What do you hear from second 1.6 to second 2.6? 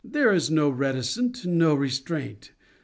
restraint.